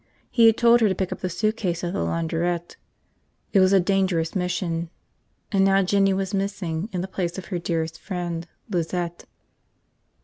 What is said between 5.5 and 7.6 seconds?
And now Jinny was missing in the place of her